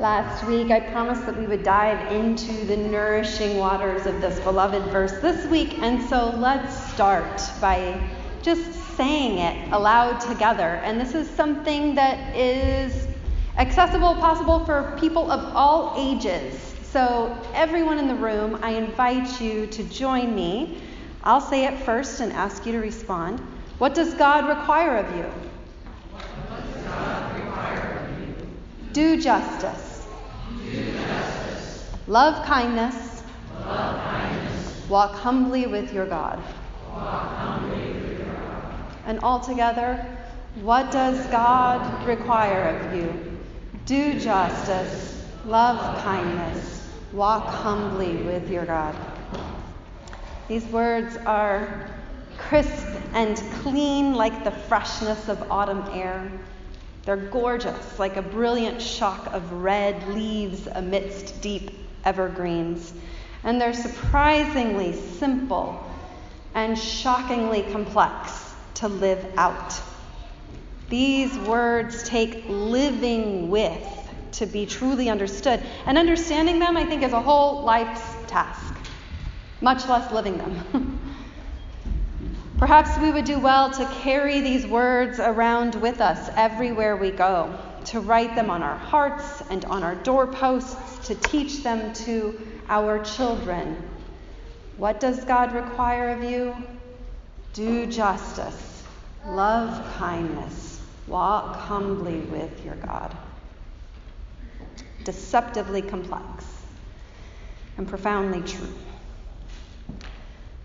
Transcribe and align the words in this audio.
Last 0.00 0.46
week, 0.46 0.70
I 0.70 0.80
promised 0.80 1.26
that 1.26 1.36
we 1.36 1.46
would 1.46 1.62
dive 1.62 2.10
into 2.10 2.64
the 2.64 2.74
nourishing 2.74 3.58
waters 3.58 4.06
of 4.06 4.22
this 4.22 4.40
beloved 4.40 4.90
verse 4.90 5.12
this 5.20 5.44
week, 5.48 5.78
and 5.80 6.02
so 6.08 6.30
let's 6.38 6.74
start 6.94 7.42
by 7.60 8.00
just 8.40 8.72
saying 8.96 9.40
it 9.40 9.70
aloud 9.74 10.18
together. 10.20 10.80
And 10.84 10.98
this 10.98 11.14
is 11.14 11.28
something 11.28 11.94
that 11.96 12.34
is 12.34 13.08
accessible, 13.58 14.14
possible 14.14 14.64
for 14.64 14.96
people 14.98 15.30
of 15.30 15.54
all 15.54 15.92
ages. 15.98 16.58
So, 16.82 17.36
everyone 17.52 17.98
in 17.98 18.08
the 18.08 18.14
room, 18.14 18.58
I 18.62 18.70
invite 18.70 19.38
you 19.38 19.66
to 19.66 19.84
join 19.84 20.34
me. 20.34 20.80
I'll 21.24 21.42
say 21.42 21.66
it 21.66 21.78
first 21.78 22.20
and 22.20 22.32
ask 22.32 22.64
you 22.64 22.72
to 22.72 22.78
respond. 22.78 23.38
What 23.76 23.94
does 23.94 24.14
God 24.14 24.48
require 24.48 24.96
of 24.96 25.14
you? 25.14 25.30
Do 28.94 29.20
justice. 29.20 29.89
Love 32.10 32.44
kindness. 32.44 33.22
Love 33.54 34.02
kindness. 34.02 34.88
Walk 34.88 35.12
humbly 35.12 35.68
with 35.68 35.92
your 35.92 36.06
God. 36.06 36.42
Walk 36.88 37.36
humbly 37.36 37.92
with 37.92 38.18
your 38.18 38.26
God. 38.26 38.74
And 39.06 39.20
altogether, 39.20 40.04
what 40.60 40.90
does 40.90 41.24
God 41.28 42.04
require 42.04 42.76
of 42.76 42.96
you? 42.96 43.38
Do 43.86 44.18
justice. 44.18 45.24
Love 45.46 46.02
kindness. 46.02 46.90
Walk 47.12 47.46
humbly 47.46 48.16
with 48.16 48.50
your 48.50 48.66
God. 48.66 48.96
These 50.48 50.64
words 50.64 51.16
are 51.18 51.92
crisp 52.38 52.88
and 53.14 53.36
clean 53.62 54.14
like 54.14 54.42
the 54.42 54.50
freshness 54.50 55.28
of 55.28 55.48
autumn 55.48 55.84
air. 55.92 56.28
They're 57.04 57.16
gorgeous, 57.16 58.00
like 58.00 58.16
a 58.16 58.22
brilliant 58.22 58.82
shock 58.82 59.32
of 59.32 59.52
red 59.52 60.08
leaves 60.08 60.66
amidst 60.66 61.40
deep 61.40 61.79
evergreens. 62.04 62.92
And 63.44 63.60
they're 63.60 63.74
surprisingly 63.74 64.92
simple 64.92 65.82
and 66.54 66.78
shockingly 66.78 67.62
complex 67.62 68.54
to 68.74 68.88
live 68.88 69.24
out. 69.36 69.80
These 70.88 71.38
words 71.38 72.02
take 72.02 72.44
living 72.48 73.50
with 73.50 73.86
to 74.32 74.46
be 74.46 74.66
truly 74.66 75.08
understood. 75.08 75.62
And 75.86 75.98
understanding 75.98 76.58
them, 76.58 76.76
I 76.76 76.84
think, 76.84 77.02
is 77.02 77.12
a 77.12 77.20
whole 77.20 77.62
life's 77.62 78.02
task, 78.26 78.74
much 79.60 79.88
less 79.88 80.12
living 80.12 80.38
them. 80.38 80.98
Perhaps 82.58 82.98
we 82.98 83.10
would 83.10 83.24
do 83.24 83.38
well 83.38 83.70
to 83.70 83.86
carry 84.02 84.40
these 84.40 84.66
words 84.66 85.18
around 85.18 85.74
with 85.76 86.00
us 86.00 86.30
everywhere 86.36 86.96
we 86.96 87.10
go, 87.10 87.58
to 87.86 88.00
write 88.00 88.34
them 88.34 88.50
on 88.50 88.62
our 88.62 88.76
hearts 88.76 89.42
and 89.48 89.64
on 89.64 89.82
our 89.82 89.94
doorposts 89.94 90.89
to 91.04 91.14
teach 91.14 91.62
them 91.62 91.92
to 91.92 92.40
our 92.68 93.02
children. 93.04 93.76
What 94.76 95.00
does 95.00 95.24
God 95.24 95.52
require 95.52 96.10
of 96.10 96.24
you? 96.24 96.56
Do 97.52 97.86
justice, 97.86 98.84
love 99.26 99.96
kindness, 99.96 100.80
walk 101.06 101.56
humbly 101.56 102.20
with 102.20 102.64
your 102.64 102.76
God. 102.76 103.16
Deceptively 105.04 105.82
complex 105.82 106.44
and 107.76 107.88
profoundly 107.88 108.42
true. 108.42 108.74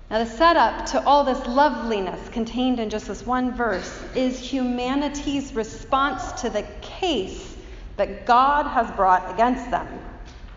Now, 0.09 0.23
the 0.23 0.29
setup 0.29 0.85
to 0.87 1.03
all 1.03 1.23
this 1.23 1.47
loveliness 1.47 2.29
contained 2.29 2.79
in 2.79 2.89
just 2.91 3.07
this 3.07 3.25
one 3.25 3.53
verse 3.55 4.03
is 4.13 4.37
humanity's 4.39 5.53
response 5.53 6.41
to 6.41 6.49
the 6.49 6.61
case 6.81 7.57
that 7.97 8.25
God 8.25 8.67
has 8.67 8.89
brought 8.91 9.33
against 9.33 9.71
them. 9.71 9.87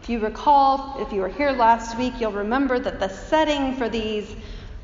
If 0.09 0.12
you 0.12 0.20
recall, 0.20 1.03
if 1.03 1.12
you 1.12 1.21
were 1.21 1.28
here 1.28 1.53
last 1.53 1.99
week, 1.99 2.15
you'll 2.19 2.32
remember 2.32 2.78
that 2.78 2.99
the 2.99 3.10
setting 3.10 3.77
for 3.77 3.91
these 3.91 4.34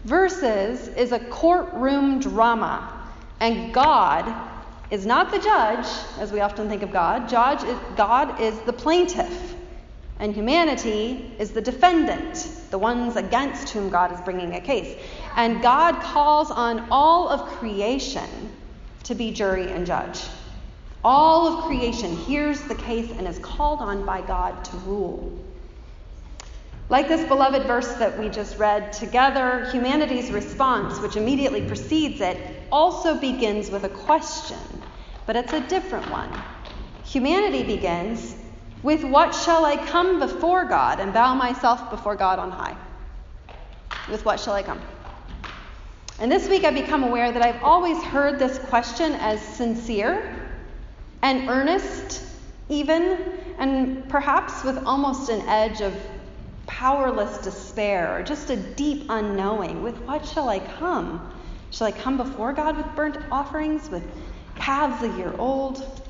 verses 0.05 0.89
is 0.89 1.13
a 1.13 1.19
courtroom 1.19 2.21
drama. 2.21 3.09
And 3.41 3.73
God 3.73 4.31
is 4.91 5.07
not 5.07 5.31
the 5.31 5.39
judge, 5.39 5.87
as 6.19 6.31
we 6.31 6.41
often 6.41 6.69
think 6.69 6.83
of 6.83 6.93
God. 6.93 7.27
Judge 7.27 7.65
is, 7.65 7.79
God 7.97 8.39
is 8.39 8.61
the 8.67 8.73
plaintiff. 8.75 9.55
And 10.19 10.35
humanity 10.35 11.33
is 11.39 11.53
the 11.53 11.63
defendant, 11.63 12.47
the 12.71 12.79
ones 12.79 13.17
against 13.17 13.71
whom 13.71 13.89
God 13.89 14.13
is 14.13 14.21
bringing 14.21 14.53
a 14.53 14.61
case. 14.61 14.95
And 15.37 15.63
God 15.63 16.03
calls 16.03 16.51
on 16.51 16.87
all 16.91 17.31
of 17.31 17.47
creation 17.47 18.29
to 19.05 19.15
be 19.15 19.31
jury 19.31 19.73
and 19.73 19.87
judge. 19.87 20.21
All 21.05 21.47
of 21.47 21.65
creation 21.65 22.17
hears 22.17 22.63
the 22.63 22.75
case 22.75 23.11
and 23.11 23.29
is 23.29 23.39
called 23.41 23.81
on 23.81 24.07
by 24.07 24.23
God 24.23 24.65
to 24.65 24.77
rule. 24.79 25.39
Like 26.89 27.09
this 27.09 27.27
beloved 27.29 27.65
verse 27.65 27.93
that 27.95 28.19
we 28.19 28.31
just 28.31 28.59
read 28.59 28.93
together, 28.93 29.69
humanity's 29.71 30.31
response, 30.31 30.99
which 31.01 31.17
immediately 31.17 31.63
precedes 31.63 32.23
it, 32.23 32.39
also 32.73 33.19
begins 33.19 33.71
with 33.71 33.85
a 33.85 33.89
question, 33.91 34.59
but 35.27 35.37
it's 35.37 35.53
a 35.53 35.61
different 35.61 36.11
one. 36.11 36.31
Humanity 37.05 37.65
begins 37.65 38.35
with, 38.83 39.05
What 39.05 39.35
shall 39.35 39.67
I 39.67 39.77
come 39.77 40.21
before 40.21 40.65
God 40.65 41.01
and 41.01 41.13
bow 41.13 41.35
myself 41.35 41.91
before 41.91 42.17
God 42.17 42.39
on 42.39 42.51
high? 42.51 42.77
With 44.11 44.25
what 44.25 44.41
shall 44.41 44.55
I 44.55 44.63
come? 44.63 44.81
And 46.19 46.31
this 46.31 46.49
week 46.49 46.65
I've 46.65 46.75
become 46.75 47.03
aware 47.03 47.33
that 47.33 47.43
I've 47.43 47.63
always 47.63 48.03
heard 48.03 48.39
this 48.39 48.59
question 48.59 49.13
as 49.13 49.43
sincere 49.43 50.44
and 51.25 51.49
earnest, 51.49 52.23
even, 52.69 53.19
and 53.59 54.07
perhaps 54.11 54.63
with 54.63 54.77
almost 54.85 55.31
an 55.31 55.41
edge 55.49 55.81
of 55.81 55.95
powerless 56.67 57.39
despair, 57.39 58.15
or 58.15 58.23
just 58.23 58.51
a 58.51 58.57
deep 58.57 59.07
unknowing. 59.09 59.83
With 59.83 59.97
what 60.03 60.27
shall 60.27 60.51
I 60.51 60.59
come? 60.59 61.33
Shall 61.71 61.87
I 61.87 61.93
come 61.93 62.19
before 62.19 62.53
God 62.53 62.77
with 62.77 62.87
burnt 62.95 63.17
offerings, 63.33 63.89
with 63.89 64.05
calves 64.57 65.03
a 65.03 65.17
year 65.17 65.35
old? 65.39 66.03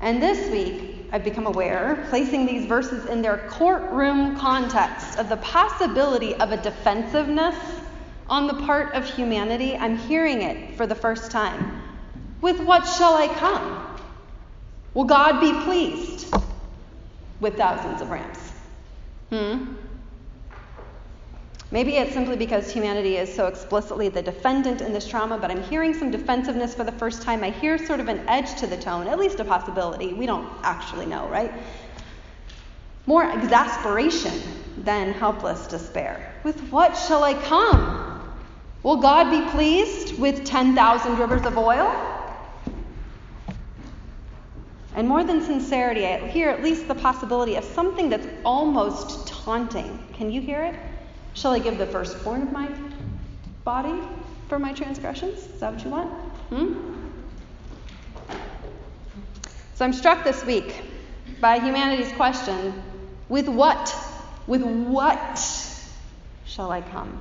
And 0.00 0.22
this 0.22 0.52
week, 0.52 1.08
I've 1.12 1.24
become 1.24 1.46
aware, 1.46 2.06
placing 2.10 2.46
these 2.46 2.66
verses 2.66 3.06
in 3.06 3.22
their 3.22 3.38
courtroom 3.48 4.38
context 4.38 5.18
of 5.18 5.28
the 5.28 5.38
possibility 5.38 6.36
of 6.36 6.52
a 6.52 6.56
defensiveness 6.62 7.56
on 8.28 8.46
the 8.46 8.54
part 8.54 8.94
of 8.94 9.04
humanity, 9.04 9.76
I'm 9.76 9.98
hearing 9.98 10.42
it 10.42 10.76
for 10.76 10.86
the 10.86 10.94
first 10.94 11.32
time. 11.32 11.79
With 12.40 12.60
what 12.60 12.86
shall 12.86 13.14
I 13.14 13.28
come? 13.28 13.98
Will 14.94 15.04
God 15.04 15.40
be 15.40 15.52
pleased 15.64 16.34
with 17.40 17.56
thousands 17.56 18.00
of 18.00 18.10
rams? 18.10 18.38
Hmm? 19.30 19.74
Maybe 21.72 21.96
it's 21.96 22.12
simply 22.12 22.34
because 22.36 22.68
humanity 22.72 23.16
is 23.16 23.32
so 23.32 23.46
explicitly 23.46 24.08
the 24.08 24.22
defendant 24.22 24.80
in 24.80 24.92
this 24.92 25.06
trauma, 25.06 25.38
but 25.38 25.52
I'm 25.52 25.62
hearing 25.62 25.94
some 25.94 26.10
defensiveness 26.10 26.74
for 26.74 26.82
the 26.82 26.92
first 26.92 27.22
time. 27.22 27.44
I 27.44 27.50
hear 27.50 27.78
sort 27.78 28.00
of 28.00 28.08
an 28.08 28.28
edge 28.28 28.56
to 28.58 28.66
the 28.66 28.76
tone, 28.76 29.06
at 29.06 29.20
least 29.20 29.38
a 29.38 29.44
possibility. 29.44 30.12
We 30.12 30.26
don't 30.26 30.50
actually 30.64 31.06
know, 31.06 31.28
right? 31.28 31.52
More 33.06 33.30
exasperation 33.30 34.32
than 34.78 35.12
helpless 35.12 35.68
despair. 35.68 36.34
With 36.42 36.60
what 36.70 36.96
shall 36.96 37.22
I 37.22 37.34
come? 37.34 38.34
Will 38.82 38.96
God 38.96 39.30
be 39.30 39.48
pleased 39.52 40.18
with 40.18 40.44
10,000 40.44 41.18
rivers 41.18 41.46
of 41.46 41.56
oil? 41.56 42.09
And 44.94 45.06
more 45.06 45.22
than 45.22 45.40
sincerity, 45.40 46.06
I 46.06 46.26
hear 46.26 46.48
at 46.48 46.62
least 46.62 46.88
the 46.88 46.94
possibility 46.94 47.54
of 47.54 47.64
something 47.64 48.08
that's 48.08 48.26
almost 48.44 49.28
taunting. 49.28 49.98
Can 50.14 50.32
you 50.32 50.40
hear 50.40 50.62
it? 50.64 50.74
Shall 51.34 51.52
I 51.52 51.60
give 51.60 51.78
the 51.78 51.86
firstborn 51.86 52.42
of 52.42 52.52
my 52.52 52.68
body 53.64 54.00
for 54.48 54.58
my 54.58 54.72
transgressions? 54.72 55.38
Is 55.38 55.60
that 55.60 55.74
what 55.74 55.84
you 55.84 55.90
want? 55.90 56.10
Hmm? 56.48 56.90
So 59.76 59.84
I'm 59.84 59.92
struck 59.92 60.24
this 60.24 60.44
week 60.44 60.82
by 61.40 61.58
humanity's 61.58 62.12
question 62.12 62.82
with 63.28 63.48
what? 63.48 63.94
With 64.46 64.62
what 64.62 65.40
shall 66.44 66.72
I 66.72 66.80
come? 66.80 67.18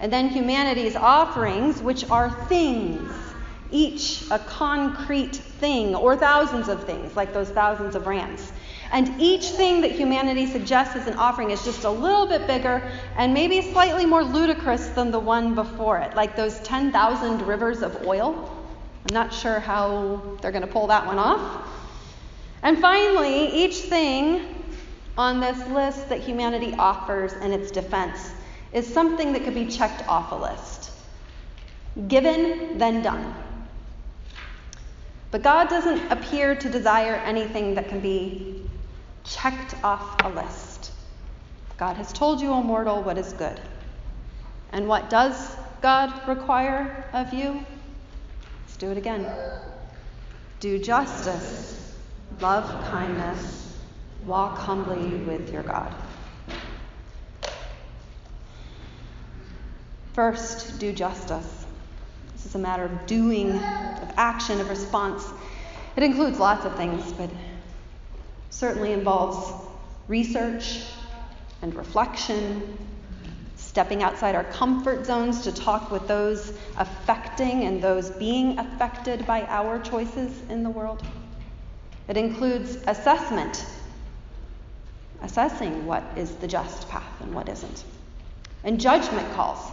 And 0.00 0.12
then 0.12 0.30
humanity's 0.30 0.96
offerings, 0.96 1.80
which 1.82 2.10
are 2.10 2.30
things 2.46 3.12
each 3.74 4.22
a 4.30 4.38
concrete 4.38 5.34
thing 5.34 5.94
or 5.94 6.16
thousands 6.16 6.68
of 6.68 6.84
things, 6.84 7.16
like 7.16 7.34
those 7.34 7.50
thousands 7.50 7.96
of 7.96 8.06
rams. 8.06 8.52
And 8.92 9.20
each 9.20 9.46
thing 9.46 9.80
that 9.80 9.90
humanity 9.90 10.46
suggests 10.46 10.94
as 10.94 11.08
an 11.08 11.14
offering 11.14 11.50
is 11.50 11.64
just 11.64 11.82
a 11.82 11.90
little 11.90 12.26
bit 12.26 12.46
bigger 12.46 12.88
and 13.16 13.34
maybe 13.34 13.60
slightly 13.60 14.06
more 14.06 14.22
ludicrous 14.22 14.86
than 14.90 15.10
the 15.10 15.18
one 15.18 15.56
before 15.56 15.98
it, 15.98 16.14
like 16.14 16.36
those 16.36 16.60
10,000 16.60 17.42
rivers 17.42 17.82
of 17.82 18.06
oil. 18.06 18.56
I'm 19.08 19.14
not 19.14 19.34
sure 19.34 19.58
how 19.58 20.38
they're 20.40 20.52
going 20.52 20.66
to 20.66 20.72
pull 20.72 20.86
that 20.86 21.04
one 21.04 21.18
off. 21.18 21.68
And 22.62 22.78
finally, 22.78 23.48
each 23.52 23.76
thing 23.76 24.54
on 25.18 25.40
this 25.40 25.66
list 25.68 26.08
that 26.08 26.20
humanity 26.20 26.74
offers 26.78 27.32
in 27.34 27.52
its 27.52 27.70
defense 27.72 28.30
is 28.72 28.86
something 28.86 29.32
that 29.32 29.44
could 29.44 29.54
be 29.54 29.66
checked 29.66 30.06
off 30.08 30.30
a 30.32 30.36
list. 30.36 30.92
Given, 32.08 32.78
then 32.78 33.02
done. 33.02 33.34
But 35.34 35.42
God 35.42 35.68
doesn't 35.68 36.12
appear 36.12 36.54
to 36.54 36.70
desire 36.70 37.16
anything 37.16 37.74
that 37.74 37.88
can 37.88 37.98
be 37.98 38.70
checked 39.24 39.74
off 39.82 40.14
a 40.24 40.28
list. 40.28 40.92
God 41.76 41.96
has 41.96 42.12
told 42.12 42.40
you, 42.40 42.50
O 42.50 42.62
mortal, 42.62 43.02
what 43.02 43.18
is 43.18 43.32
good. 43.32 43.60
And 44.70 44.86
what 44.86 45.10
does 45.10 45.56
God 45.82 46.28
require 46.28 47.04
of 47.12 47.34
you? 47.34 47.66
Let's 48.60 48.76
do 48.76 48.92
it 48.92 48.96
again. 48.96 49.26
Do 50.60 50.78
justice, 50.78 51.96
love 52.38 52.70
kindness, 52.92 53.76
walk 54.26 54.56
humbly 54.56 55.16
with 55.24 55.52
your 55.52 55.64
God. 55.64 55.92
First, 60.12 60.78
do 60.78 60.92
justice. 60.92 61.66
This 62.34 62.46
is 62.46 62.54
a 62.54 62.60
matter 62.60 62.84
of 62.84 63.06
doing, 63.06 63.60
action, 64.16 64.60
of 64.60 64.68
response. 64.68 65.24
It 65.96 66.02
includes 66.02 66.38
lots 66.38 66.64
of 66.64 66.76
things, 66.76 67.12
but 67.12 67.30
certainly 68.50 68.92
involves 68.92 69.52
research 70.08 70.82
and 71.62 71.74
reflection, 71.74 72.78
stepping 73.56 74.02
outside 74.02 74.34
our 74.34 74.44
comfort 74.44 75.06
zones 75.06 75.42
to 75.42 75.52
talk 75.52 75.90
with 75.90 76.06
those 76.08 76.52
affecting 76.76 77.64
and 77.64 77.82
those 77.82 78.10
being 78.10 78.58
affected 78.58 79.26
by 79.26 79.42
our 79.42 79.78
choices 79.80 80.42
in 80.50 80.62
the 80.62 80.70
world. 80.70 81.02
It 82.08 82.16
includes 82.16 82.76
assessment, 82.86 83.64
assessing 85.22 85.86
what 85.86 86.04
is 86.16 86.34
the 86.36 86.46
just 86.46 86.88
path 86.88 87.20
and 87.20 87.34
what 87.34 87.48
isn't, 87.48 87.84
and 88.62 88.80
judgment 88.80 89.32
calls 89.32 89.70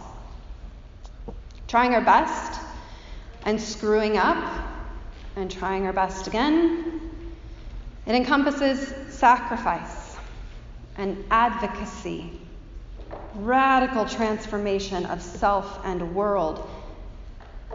trying 1.72 1.94
our 1.94 2.02
best 2.02 2.60
and 3.44 3.60
screwing 3.60 4.16
up 4.16 4.66
and 5.36 5.50
trying 5.50 5.86
our 5.86 5.92
best 5.92 6.26
again. 6.26 7.00
It 8.06 8.14
encompasses 8.14 8.92
sacrifice 9.14 10.16
and 10.96 11.24
advocacy, 11.30 12.40
radical 13.34 14.04
transformation 14.04 15.06
of 15.06 15.22
self 15.22 15.80
and 15.84 16.14
world, 16.14 16.68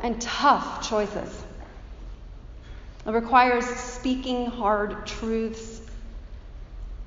and 0.04 0.22
tough 0.22 0.88
choices. 0.88 1.44
It 3.06 3.12
requires 3.12 3.66
speaking 3.66 4.46
hard 4.46 5.08
truths 5.08 5.82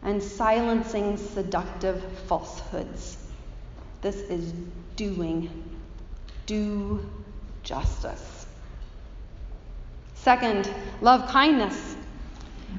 and 0.02 0.22
silencing 0.22 1.18
seductive 1.18 2.02
falsehoods. 2.26 3.18
This 4.00 4.16
is 4.16 4.52
doing 4.96 5.50
do 6.46 7.06
justice. 7.62 8.29
Second, 10.22 10.70
love 11.00 11.26
kindness. 11.30 11.96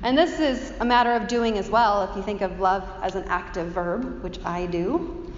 And 0.03 0.15
this 0.15 0.39
is 0.39 0.73
a 0.79 0.85
matter 0.85 1.13
of 1.13 1.27
doing 1.27 1.57
as 1.57 1.71
well, 1.71 2.03
if 2.03 2.15
you 2.15 2.21
think 2.21 2.41
of 2.41 2.59
love 2.59 2.87
as 3.01 3.15
an 3.15 3.23
active 3.27 3.69
verb, 3.69 4.21
which 4.21 4.37
I 4.45 4.67
do. 4.67 5.33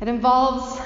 It 0.00 0.08
involves, 0.08 0.80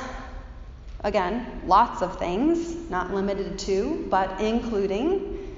again, 1.05 1.63
lots 1.67 2.03
of 2.03 2.19
things, 2.19 2.91
not 2.91 3.15
limited 3.15 3.61
to, 3.61 4.09
but 4.11 4.41
including 4.41 5.57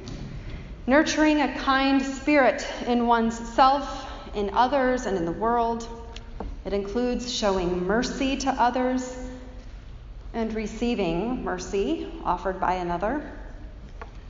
nurturing 0.86 1.40
a 1.40 1.56
kind 1.56 2.02
spirit 2.02 2.66
in 2.86 3.06
one's 3.06 3.38
self, 3.38 4.06
in 4.34 4.50
others, 4.52 5.06
and 5.06 5.16
in 5.16 5.24
the 5.24 5.32
world. 5.32 5.88
It 6.66 6.74
includes 6.74 7.32
showing 7.32 7.86
mercy 7.86 8.36
to 8.36 8.50
others 8.50 9.16
and 10.34 10.52
receiving 10.52 11.42
mercy 11.42 12.12
offered 12.24 12.60
by 12.60 12.74
another. 12.74 13.39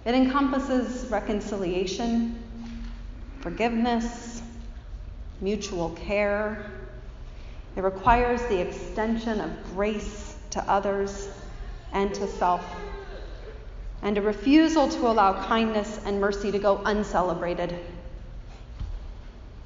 It 0.05 0.15
encompasses 0.15 1.07
reconciliation, 1.11 2.43
forgiveness, 3.41 4.43
mutual 5.41 5.91
care. 5.91 6.71
It 7.77 7.83
requires 7.83 8.43
the 8.43 8.61
extension 8.61 9.41
of 9.41 9.51
grace 9.75 10.37
to 10.51 10.63
others 10.71 11.29
and 11.93 12.15
to 12.15 12.27
self, 12.27 12.65
and 14.03 14.17
a 14.17 14.23
refusal 14.23 14.89
to 14.89 15.07
allow 15.07 15.45
kindness 15.45 16.01
and 16.05 16.21
mercy 16.21 16.51
to 16.51 16.59
go 16.59 16.81
uncelebrated. 16.85 17.79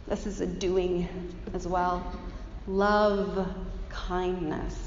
This 0.06 0.26
is 0.26 0.40
a 0.40 0.46
doing 0.46 1.08
as 1.54 1.66
well. 1.66 2.04
Love 2.66 3.48
kindness. 3.88 4.83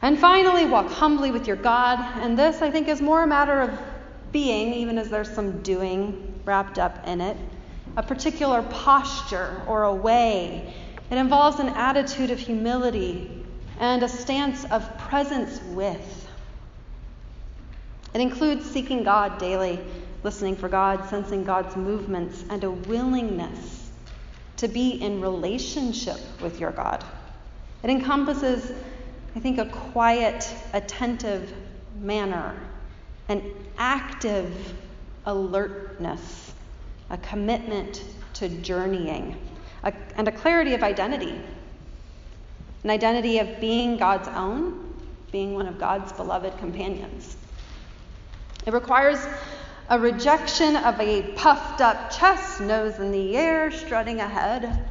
And 0.00 0.18
finally, 0.18 0.64
walk 0.64 0.90
humbly 0.90 1.30
with 1.30 1.46
your 1.46 1.56
God. 1.56 1.98
And 2.22 2.38
this, 2.38 2.62
I 2.62 2.70
think, 2.70 2.88
is 2.88 3.00
more 3.00 3.22
a 3.22 3.26
matter 3.26 3.60
of 3.60 3.78
being, 4.30 4.74
even 4.74 4.98
as 4.98 5.08
there's 5.08 5.32
some 5.32 5.62
doing 5.62 6.40
wrapped 6.44 6.78
up 6.78 7.06
in 7.06 7.20
it. 7.20 7.36
A 7.96 8.02
particular 8.02 8.62
posture 8.62 9.60
or 9.66 9.84
a 9.84 9.94
way. 9.94 10.72
It 11.10 11.16
involves 11.18 11.58
an 11.58 11.68
attitude 11.68 12.30
of 12.30 12.38
humility 12.38 13.44
and 13.80 14.02
a 14.02 14.08
stance 14.08 14.64
of 14.66 14.98
presence 14.98 15.60
with. 15.70 16.28
It 18.14 18.20
includes 18.20 18.68
seeking 18.70 19.02
God 19.04 19.38
daily, 19.38 19.80
listening 20.22 20.56
for 20.56 20.68
God, 20.68 21.08
sensing 21.08 21.44
God's 21.44 21.76
movements, 21.76 22.44
and 22.50 22.62
a 22.64 22.70
willingness 22.70 23.90
to 24.58 24.68
be 24.68 24.90
in 24.90 25.20
relationship 25.20 26.18
with 26.40 26.60
your 26.60 26.72
God. 26.72 27.04
It 27.82 27.90
encompasses 27.90 28.72
I 29.36 29.40
think 29.40 29.58
a 29.58 29.66
quiet, 29.66 30.52
attentive 30.72 31.52
manner, 32.00 32.58
an 33.28 33.42
active 33.76 34.74
alertness, 35.26 36.52
a 37.10 37.18
commitment 37.18 38.02
to 38.34 38.48
journeying, 38.48 39.36
a, 39.82 39.92
and 40.16 40.28
a 40.28 40.32
clarity 40.32 40.74
of 40.74 40.82
identity. 40.82 41.40
An 42.84 42.90
identity 42.90 43.38
of 43.38 43.60
being 43.60 43.96
God's 43.96 44.28
own, 44.28 44.94
being 45.30 45.54
one 45.54 45.66
of 45.66 45.78
God's 45.78 46.12
beloved 46.12 46.56
companions. 46.58 47.36
It 48.66 48.72
requires 48.72 49.18
a 49.90 49.98
rejection 49.98 50.76
of 50.76 50.98
a 51.00 51.22
puffed 51.32 51.80
up 51.80 52.10
chest, 52.10 52.60
nose 52.60 52.98
in 52.98 53.10
the 53.10 53.36
air, 53.36 53.70
strutting 53.70 54.20
ahead, 54.20 54.84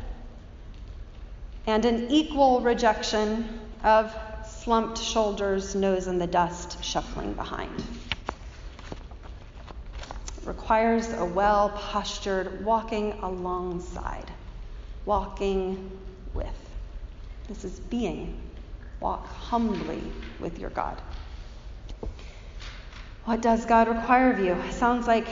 and 1.65 1.85
an 1.85 2.09
equal 2.09 2.61
rejection 2.61 3.59
of 3.83 4.15
slumped 4.45 4.97
shoulders, 4.97 5.75
nose 5.75 6.07
in 6.07 6.19
the 6.19 6.27
dust, 6.27 6.83
shuffling 6.83 7.33
behind. 7.33 7.83
It 10.37 10.45
requires 10.45 11.11
a 11.13 11.25
well 11.25 11.69
postured 11.69 12.63
walking 12.65 13.13
alongside, 13.21 14.31
walking 15.05 15.91
with. 16.33 16.47
This 17.47 17.63
is 17.63 17.79
being. 17.79 18.41
Walk 18.99 19.27
humbly 19.27 20.01
with 20.39 20.59
your 20.59 20.71
God. 20.71 20.99
What 23.25 23.41
does 23.41 23.65
God 23.65 23.87
require 23.87 24.31
of 24.31 24.39
you? 24.39 24.57
Sounds 24.71 25.05
like 25.05 25.27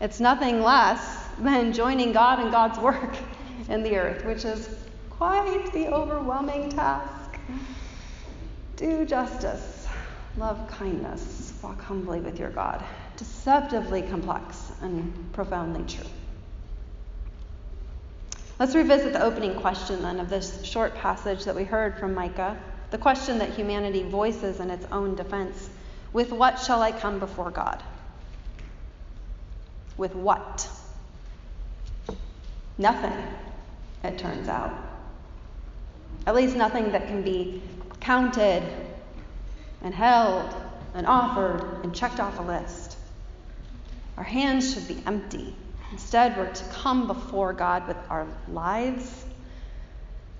it's 0.00 0.20
nothing 0.20 0.62
less 0.62 1.28
than 1.38 1.72
joining 1.72 2.12
God 2.12 2.40
in 2.40 2.50
God's 2.50 2.78
work 2.78 3.16
in 3.68 3.82
the 3.82 3.96
earth, 3.96 4.24
which 4.24 4.44
is 4.44 4.68
quite 5.18 5.72
the 5.72 5.88
overwhelming 5.88 6.68
task. 6.70 7.38
Do 8.76 9.06
justice, 9.06 9.86
love 10.36 10.68
kindness, 10.68 11.54
walk 11.62 11.80
humbly 11.80 12.20
with 12.20 12.38
your 12.38 12.50
God. 12.50 12.84
Deceptively 13.16 14.02
complex 14.02 14.72
and 14.82 15.32
profoundly 15.32 15.84
true. 15.84 16.10
Let's 18.58 18.74
revisit 18.74 19.12
the 19.12 19.22
opening 19.22 19.54
question 19.54 20.02
then 20.02 20.20
of 20.20 20.28
this 20.28 20.62
short 20.64 20.94
passage 20.94 21.44
that 21.44 21.54
we 21.54 21.64
heard 21.64 21.98
from 21.98 22.14
Micah, 22.14 22.58
the 22.90 22.98
question 22.98 23.38
that 23.38 23.50
humanity 23.50 24.02
voices 24.02 24.60
in 24.60 24.70
its 24.70 24.86
own 24.92 25.14
defense 25.14 25.68
With 26.12 26.32
what 26.32 26.58
shall 26.58 26.82
I 26.82 26.92
come 26.92 27.18
before 27.18 27.50
God? 27.50 27.82
With 29.96 30.14
what? 30.14 30.68
Nothing, 32.78 33.12
it 34.04 34.18
turns 34.18 34.48
out. 34.48 34.95
At 36.26 36.34
least 36.34 36.56
nothing 36.56 36.92
that 36.92 37.06
can 37.06 37.22
be 37.22 37.62
counted 38.00 38.62
and 39.82 39.94
held 39.94 40.54
and 40.94 41.06
offered 41.06 41.84
and 41.84 41.94
checked 41.94 42.20
off 42.20 42.38
a 42.38 42.42
list. 42.42 42.96
Our 44.16 44.24
hands 44.24 44.72
should 44.72 44.88
be 44.88 45.02
empty. 45.06 45.54
Instead, 45.92 46.36
we're 46.36 46.52
to 46.52 46.64
come 46.64 47.06
before 47.06 47.52
God 47.52 47.86
with 47.86 47.96
our 48.08 48.26
lives, 48.48 49.24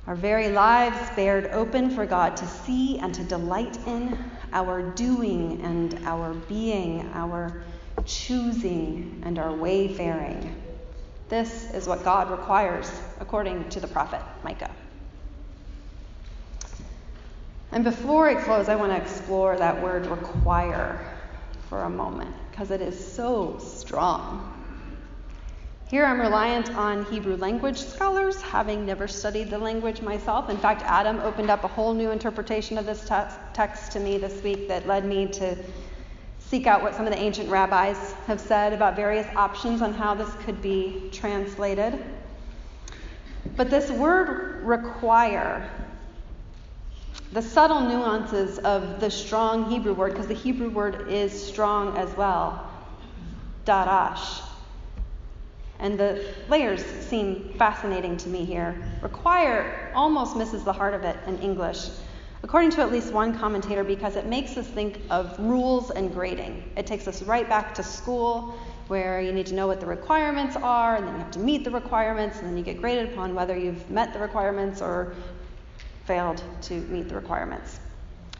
our 0.06 0.14
very 0.14 0.48
lives 0.48 0.98
bared 1.14 1.46
open 1.52 1.90
for 1.90 2.06
God 2.06 2.36
to 2.36 2.46
see 2.46 2.98
and 2.98 3.14
to 3.14 3.22
delight 3.22 3.78
in, 3.86 4.18
our 4.52 4.82
doing 4.92 5.60
and 5.62 5.98
our 6.04 6.32
being, 6.34 7.10
our 7.12 7.62
choosing 8.04 9.22
and 9.24 9.38
our 9.38 9.52
wayfaring. 9.52 10.54
This 11.28 11.70
is 11.72 11.86
what 11.86 12.04
God 12.04 12.30
requires, 12.30 12.90
according 13.20 13.68
to 13.70 13.80
the 13.80 13.88
prophet 13.88 14.20
Micah. 14.44 14.70
And 17.72 17.84
before 17.84 18.28
I 18.28 18.34
close, 18.34 18.68
I 18.68 18.76
want 18.76 18.92
to 18.92 18.98
explore 19.00 19.56
that 19.56 19.82
word 19.82 20.06
require. 20.06 21.00
for 21.68 21.82
a 21.82 21.90
moment 21.90 22.34
because 22.50 22.70
it 22.70 22.80
is 22.80 22.96
so 23.12 23.58
strong. 23.58 24.52
Here 25.88 26.04
I'm 26.04 26.20
reliant 26.20 26.74
on 26.76 27.04
Hebrew 27.06 27.36
language 27.36 27.78
scholars, 27.78 28.40
having 28.40 28.86
never 28.86 29.06
studied 29.06 29.50
the 29.50 29.58
language 29.58 30.00
myself. 30.00 30.50
In 30.50 30.56
fact, 30.56 30.82
Adam 30.82 31.20
opened 31.20 31.50
up 31.50 31.64
a 31.64 31.68
whole 31.68 31.94
new 31.94 32.10
interpretation 32.10 32.78
of 32.78 32.86
this 32.86 33.08
te- 33.08 33.34
text 33.52 33.92
to 33.92 34.00
me 34.00 34.18
this 34.18 34.42
week 34.42 34.68
that 34.68 34.86
led 34.86 35.04
me 35.04 35.26
to 35.28 35.56
seek 36.38 36.66
out 36.66 36.82
what 36.82 36.94
some 36.94 37.06
of 37.06 37.12
the 37.12 37.18
ancient 37.18 37.48
rabbis 37.50 38.12
have 38.26 38.40
said 38.40 38.72
about 38.72 38.96
various 38.96 39.26
options 39.36 39.82
on 39.82 39.92
how 39.92 40.14
this 40.14 40.32
could 40.44 40.60
be 40.62 41.08
translated. 41.12 42.04
But 43.56 43.70
this 43.70 43.90
word 43.90 44.62
require, 44.64 45.68
the 47.32 47.42
subtle 47.42 47.80
nuances 47.80 48.58
of 48.58 49.00
the 49.00 49.10
strong 49.10 49.70
Hebrew 49.70 49.94
word, 49.94 50.12
because 50.12 50.26
the 50.26 50.34
Hebrew 50.34 50.70
word 50.70 51.08
is 51.08 51.32
strong 51.46 51.96
as 51.96 52.14
well, 52.16 52.70
darash 53.64 54.42
and 55.78 55.98
the 55.98 56.24
layers 56.48 56.84
seem 56.84 57.52
fascinating 57.58 58.16
to 58.18 58.28
me 58.28 58.44
here. 58.44 58.74
Require 59.02 59.90
almost 59.94 60.36
misses 60.36 60.64
the 60.64 60.72
heart 60.72 60.94
of 60.94 61.04
it 61.04 61.16
in 61.26 61.38
English, 61.40 61.88
according 62.42 62.70
to 62.70 62.80
at 62.80 62.90
least 62.90 63.12
one 63.12 63.36
commentator, 63.36 63.84
because 63.84 64.16
it 64.16 64.26
makes 64.26 64.56
us 64.56 64.66
think 64.66 65.00
of 65.10 65.38
rules 65.38 65.90
and 65.90 66.12
grading. 66.12 66.62
It 66.76 66.86
takes 66.86 67.06
us 67.06 67.22
right 67.22 67.48
back 67.48 67.74
to 67.74 67.82
school, 67.82 68.54
where 68.88 69.20
you 69.20 69.32
need 69.32 69.46
to 69.46 69.54
know 69.54 69.66
what 69.66 69.80
the 69.80 69.86
requirements 69.86 70.56
are, 70.56 70.96
and 70.96 71.06
then 71.06 71.14
you 71.14 71.20
have 71.20 71.32
to 71.32 71.40
meet 71.40 71.64
the 71.64 71.70
requirements, 71.70 72.38
and 72.38 72.46
then 72.48 72.56
you 72.56 72.62
get 72.62 72.80
graded 72.80 73.12
upon 73.12 73.34
whether 73.34 73.56
you've 73.56 73.90
met 73.90 74.12
the 74.12 74.18
requirements 74.18 74.80
or 74.80 75.14
failed 76.06 76.42
to 76.62 76.74
meet 76.74 77.08
the 77.08 77.14
requirements. 77.14 77.80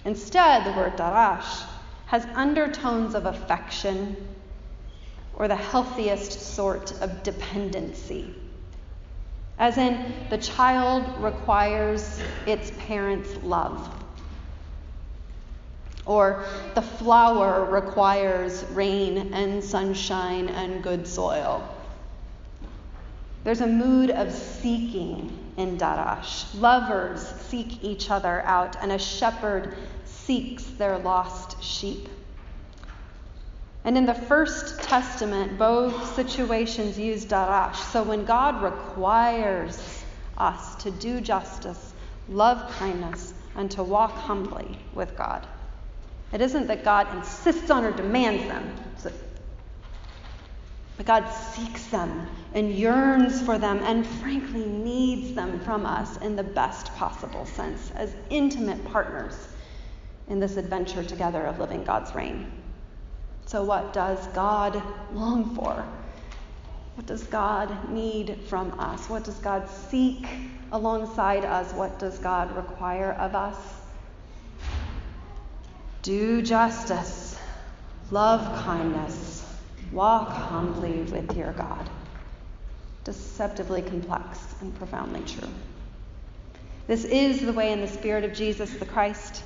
Instead, 0.04 0.64
the 0.64 0.76
word 0.78 0.96
darash 0.96 1.64
has 2.06 2.24
undertones 2.34 3.14
of 3.14 3.26
affection 3.26 4.16
or 5.34 5.48
the 5.48 5.56
healthiest 5.56 6.54
sort 6.54 6.92
of 7.02 7.22
dependency. 7.22 8.34
As 9.58 9.78
in, 9.78 10.14
the 10.30 10.38
child 10.38 11.22
requires 11.22 12.20
its 12.46 12.70
parents' 12.86 13.34
love. 13.42 13.92
Or 16.04 16.44
the 16.74 16.82
flower 16.82 17.64
requires 17.64 18.64
rain 18.70 19.34
and 19.34 19.62
sunshine 19.62 20.48
and 20.48 20.82
good 20.82 21.06
soil. 21.06 21.75
There's 23.46 23.60
a 23.60 23.66
mood 23.68 24.10
of 24.10 24.32
seeking 24.32 25.30
in 25.56 25.78
Darash. 25.78 26.60
Lovers 26.60 27.20
seek 27.22 27.84
each 27.84 28.10
other 28.10 28.42
out, 28.42 28.74
and 28.82 28.90
a 28.90 28.98
shepherd 28.98 29.76
seeks 30.04 30.64
their 30.64 30.98
lost 30.98 31.62
sheep. 31.62 32.08
And 33.84 33.96
in 33.96 34.04
the 34.04 34.14
First 34.14 34.82
Testament, 34.82 35.60
both 35.60 36.16
situations 36.16 36.98
use 36.98 37.24
darash. 37.24 37.76
So 37.76 38.02
when 38.02 38.24
God 38.24 38.60
requires 38.64 40.02
us 40.36 40.74
to 40.82 40.90
do 40.90 41.20
justice, 41.20 41.92
love 42.28 42.68
kindness, 42.80 43.32
and 43.54 43.70
to 43.70 43.84
walk 43.84 44.10
humbly 44.10 44.76
with 44.92 45.16
God, 45.16 45.46
it 46.32 46.40
isn't 46.40 46.66
that 46.66 46.82
God 46.82 47.14
insists 47.14 47.70
on 47.70 47.84
or 47.84 47.92
demands 47.92 48.42
them, 48.48 48.74
but 50.96 51.06
God 51.06 51.28
seeks 51.30 51.86
them 51.86 52.26
and 52.54 52.72
yearns 52.72 53.42
for 53.42 53.58
them 53.58 53.80
and 53.82 54.06
frankly 54.06 54.64
needs 54.64 55.34
them 55.34 55.60
from 55.60 55.84
us 55.84 56.16
in 56.18 56.36
the 56.36 56.42
best 56.42 56.94
possible 56.96 57.44
sense 57.44 57.92
as 57.96 58.14
intimate 58.30 58.82
partners 58.86 59.48
in 60.28 60.40
this 60.40 60.56
adventure 60.56 61.04
together 61.04 61.44
of 61.44 61.58
living 61.58 61.84
God's 61.84 62.14
reign. 62.14 62.50
So, 63.44 63.62
what 63.62 63.92
does 63.92 64.26
God 64.28 64.82
long 65.12 65.54
for? 65.54 65.86
What 66.96 67.06
does 67.06 67.24
God 67.24 67.90
need 67.90 68.38
from 68.48 68.80
us? 68.80 69.08
What 69.10 69.22
does 69.22 69.36
God 69.36 69.68
seek 69.68 70.26
alongside 70.72 71.44
us? 71.44 71.72
What 71.74 71.98
does 71.98 72.18
God 72.18 72.56
require 72.56 73.12
of 73.12 73.34
us? 73.34 73.56
Do 76.02 76.40
justice, 76.40 77.38
love 78.10 78.40
kindness, 78.64 79.25
walk 79.92 80.28
humbly 80.28 81.02
with 81.02 81.36
your 81.36 81.52
God. 81.52 81.88
Deceptively 83.04 83.82
complex 83.82 84.54
and 84.60 84.74
profoundly 84.76 85.22
true. 85.22 85.48
This 86.86 87.04
is 87.04 87.40
the 87.40 87.52
way 87.52 87.72
in 87.72 87.80
the 87.80 87.88
spirit 87.88 88.24
of 88.24 88.32
Jesus 88.32 88.72
the 88.74 88.86
Christ 88.86 89.42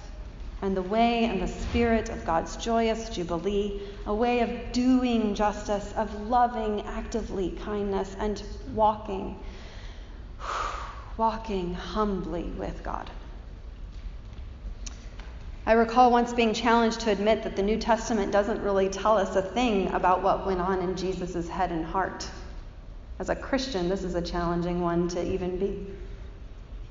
and 0.63 0.77
the 0.77 0.83
way 0.83 1.25
and 1.25 1.41
the 1.41 1.49
spirit 1.49 2.11
of 2.11 2.25
God's 2.25 2.57
joyous 2.57 3.09
jubilee, 3.09 3.81
a 4.07 4.15
way 4.15 4.41
of 4.41 4.73
doing 4.73 5.35
justice, 5.35 5.93
of 5.97 6.29
loving 6.29 6.83
actively 6.83 7.53
kindness, 7.63 8.15
and 8.19 8.43
walking, 8.75 9.39
walking 11.17 11.73
humbly 11.73 12.45
with 12.59 12.83
God. 12.83 13.11
I 15.71 15.75
recall 15.75 16.11
once 16.11 16.33
being 16.33 16.53
challenged 16.53 16.99
to 17.03 17.13
admit 17.13 17.45
that 17.45 17.55
the 17.55 17.63
New 17.63 17.79
Testament 17.79 18.33
doesn't 18.33 18.61
really 18.61 18.89
tell 18.89 19.17
us 19.17 19.37
a 19.37 19.43
thing 19.43 19.87
about 19.93 20.21
what 20.21 20.45
went 20.45 20.61
on 20.61 20.81
in 20.83 20.97
Jesus' 20.97 21.49
head 21.49 21.71
and 21.71 21.85
heart. 21.85 22.29
As 23.21 23.29
a 23.29 23.37
Christian, 23.37 23.89
this 23.89 24.03
is 24.03 24.17
a 24.17 24.21
challenging 24.21 24.81
one 24.81 25.07
to 25.11 25.25
even 25.25 25.59
be. 25.59 25.87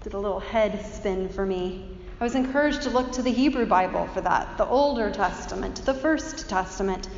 Did 0.02 0.14
a 0.14 0.18
little 0.18 0.40
head 0.40 0.86
spin 0.86 1.28
for 1.28 1.46
me. 1.46 1.90
I 2.22 2.24
was 2.24 2.36
encouraged 2.36 2.84
to 2.84 2.90
look 2.90 3.12
to 3.12 3.22
the 3.22 3.34
Hebrew 3.34 3.66
Bible 3.66 4.08
for 4.14 4.22
that, 4.22 4.58
the 4.58 4.66
Older 4.66 5.12
Testament, 5.12 5.84
the 5.84 5.94
First 5.94 6.48
Testament. 6.48 7.10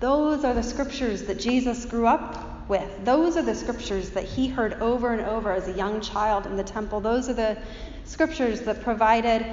Those 0.00 0.44
are 0.44 0.52
the 0.52 0.62
scriptures 0.62 1.22
that 1.22 1.40
Jesus 1.40 1.86
grew 1.86 2.06
up 2.06 2.68
with. 2.68 3.02
Those 3.06 3.38
are 3.38 3.42
the 3.42 3.54
scriptures 3.54 4.10
that 4.10 4.24
he 4.24 4.46
heard 4.46 4.74
over 4.74 5.14
and 5.14 5.22
over 5.22 5.52
as 5.52 5.68
a 5.68 5.72
young 5.72 6.02
child 6.02 6.44
in 6.44 6.58
the 6.58 6.64
temple. 6.64 7.00
Those 7.00 7.30
are 7.30 7.34
the 7.34 7.56
scriptures 8.04 8.60
that 8.62 8.82
provided 8.82 9.46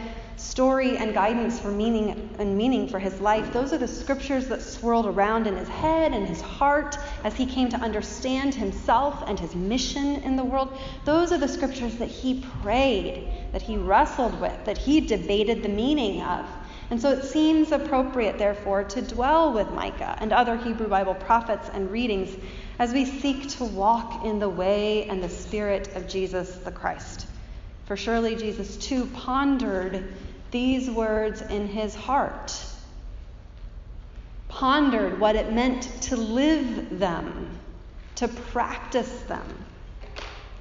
story 0.45 0.97
and 0.97 1.13
guidance 1.13 1.59
for 1.59 1.69
meaning 1.69 2.35
and 2.39 2.57
meaning 2.57 2.87
for 2.87 2.99
his 2.99 3.19
life. 3.19 3.51
Those 3.51 3.73
are 3.73 3.77
the 3.77 3.87
scriptures 3.87 4.47
that 4.47 4.61
swirled 4.61 5.05
around 5.05 5.47
in 5.47 5.57
his 5.57 5.67
head 5.67 6.13
and 6.13 6.27
his 6.27 6.41
heart 6.41 6.97
as 7.23 7.35
he 7.35 7.45
came 7.45 7.69
to 7.69 7.77
understand 7.77 8.53
himself 8.53 9.23
and 9.27 9.39
his 9.39 9.55
mission 9.55 10.17
in 10.23 10.35
the 10.35 10.43
world. 10.43 10.77
Those 11.03 11.31
are 11.31 11.37
the 11.37 11.47
scriptures 11.47 11.95
that 11.95 12.09
he 12.09 12.45
prayed, 12.61 13.27
that 13.51 13.61
he 13.61 13.77
wrestled 13.77 14.39
with, 14.39 14.65
that 14.65 14.77
he 14.77 15.01
debated 15.01 15.63
the 15.63 15.69
meaning 15.69 16.21
of. 16.21 16.45
And 16.91 17.01
so 17.01 17.11
it 17.11 17.23
seems 17.23 17.71
appropriate, 17.71 18.37
therefore, 18.37 18.83
to 18.83 19.01
dwell 19.01 19.53
with 19.53 19.71
Micah 19.71 20.15
and 20.19 20.31
other 20.31 20.55
Hebrew 20.55 20.87
Bible 20.87 21.15
prophets 21.15 21.69
and 21.73 21.91
readings 21.91 22.35
as 22.77 22.93
we 22.93 23.05
seek 23.05 23.49
to 23.57 23.65
walk 23.65 24.23
in 24.23 24.37
the 24.37 24.49
way 24.49 25.05
and 25.05 25.23
the 25.23 25.29
spirit 25.29 25.95
of 25.95 26.07
Jesus 26.07 26.55
the 26.57 26.71
Christ. 26.71 27.25
For 27.85 27.97
surely 27.97 28.35
Jesus 28.35 28.77
too 28.77 29.07
pondered 29.07 30.13
these 30.55 30.89
words 30.89 31.41
in 31.41 31.67
his 31.67 31.93
heart, 31.93 32.57
pondered 34.47 35.19
what 35.19 35.35
it 35.35 35.51
meant 35.51 35.83
to 36.01 36.15
live 36.15 36.97
them, 36.97 37.59
to 38.15 38.29
practice 38.29 39.19
them, 39.24 39.45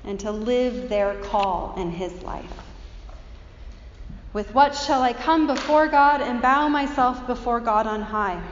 and 0.03 0.19
to 0.19 0.33
live 0.33 0.89
their 0.89 1.15
call 1.21 1.77
in 1.77 1.93
his 1.93 2.13
life. 2.25 2.61
With 4.33 4.53
what 4.53 4.75
shall 4.75 5.01
I 5.01 5.13
come 5.13 5.47
before 5.47 5.87
God 5.87 6.21
and 6.21 6.43
bow 6.43 6.69
myself 6.69 7.25
before 7.29 7.61
God 7.61 7.87
on 7.87 8.03
high? 8.03 8.43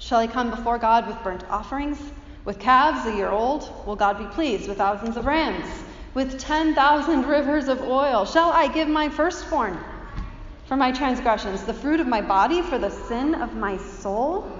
Shall 0.00 0.18
I 0.18 0.26
come 0.26 0.50
before 0.50 0.78
God 0.78 1.06
with 1.06 1.22
burnt 1.22 1.44
offerings? 1.48 2.00
With 2.44 2.58
calves 2.58 3.06
a 3.06 3.14
year 3.14 3.30
old? 3.30 3.70
Will 3.86 3.94
God 3.94 4.18
be 4.18 4.26
pleased 4.34 4.68
with 4.68 4.78
thousands 4.78 5.16
of 5.16 5.26
rams? 5.26 5.68
With 6.12 6.40
10,000 6.40 7.24
rivers 7.24 7.68
of 7.68 7.82
oil? 7.82 8.24
Shall 8.24 8.50
I 8.50 8.66
give 8.66 8.88
my 8.88 9.08
firstborn? 9.08 9.78
For 10.66 10.76
my 10.76 10.92
transgressions, 10.92 11.64
the 11.64 11.74
fruit 11.74 12.00
of 12.00 12.06
my 12.06 12.20
body 12.20 12.62
for 12.62 12.78
the 12.78 12.90
sin 12.90 13.34
of 13.34 13.54
my 13.54 13.76
soul? 13.76 14.50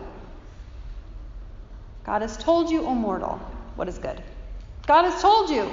God 2.05 2.23
has 2.23 2.37
told 2.37 2.71
you, 2.71 2.85
O 2.87 2.95
mortal, 2.95 3.41
what 3.77 3.89
is 3.89 3.99
good. 3.99 4.23
God 4.87 5.05
has 5.05 5.21
told 5.23 5.49
you, 5.49 5.71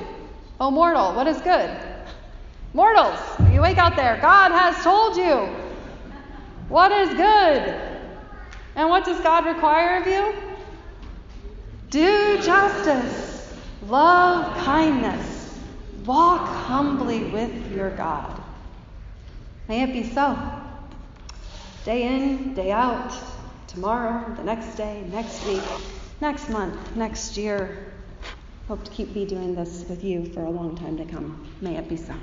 O 0.59 0.71
mortal, 0.71 1.13
what 1.13 1.27
is 1.27 1.41
good. 1.41 1.77
Mortals, 2.73 3.19
you 3.51 3.61
wake 3.61 3.77
out 3.77 3.97
there. 3.97 4.17
God 4.21 4.51
has 4.51 4.81
told 4.81 5.17
you 5.17 5.53
what 6.69 6.91
is 6.93 7.09
good. 7.09 7.91
And 8.75 8.89
what 8.89 9.03
does 9.03 9.19
God 9.19 9.45
require 9.45 9.99
of 9.99 10.07
you? 10.07 10.33
Do 11.89 12.41
justice, 12.41 13.53
love 13.87 14.55
kindness, 14.63 15.59
walk 16.05 16.47
humbly 16.47 17.25
with 17.25 17.75
your 17.75 17.89
God. 17.91 18.40
May 19.67 19.83
it 19.83 19.93
be 19.93 20.03
so. 20.03 20.37
Day 21.85 22.03
in, 22.03 22.53
day 22.53 22.71
out, 22.71 23.13
tomorrow, 23.67 24.33
the 24.35 24.43
next 24.43 24.75
day, 24.75 25.03
next 25.11 25.45
week, 25.45 25.63
next 26.19 26.49
month, 26.49 26.95
next 26.95 27.37
year. 27.37 27.93
Hope 28.67 28.83
to 28.83 28.91
keep 28.91 29.13
be 29.13 29.25
doing 29.25 29.55
this 29.55 29.85
with 29.89 30.03
you 30.03 30.25
for 30.25 30.43
a 30.43 30.49
long 30.49 30.77
time 30.77 30.97
to 30.97 31.05
come. 31.05 31.47
May 31.61 31.77
it 31.77 31.89
be 31.89 31.97
so. 31.97 32.13